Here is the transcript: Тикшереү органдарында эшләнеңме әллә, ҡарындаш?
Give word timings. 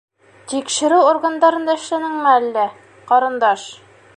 Тикшереү 0.51 1.03
органдарында 1.09 1.75
эшләнеңме 1.81 2.33
әллә, 2.39 2.67
ҡарындаш? 3.13 3.69